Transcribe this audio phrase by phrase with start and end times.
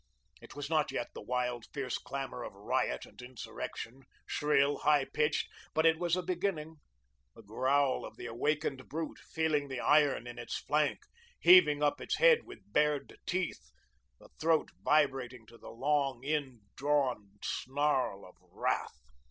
[0.41, 5.47] It was not yet the wild, fierce clamour of riot and insurrection, shrill, high pitched;
[5.75, 6.77] but it was a beginning,
[7.35, 11.01] the growl of the awakened brute, feeling the iron in its flank,
[11.39, 13.69] heaving up its head with bared teeth,
[14.17, 19.03] the throat vibrating to the long, indrawn snarl of wrath.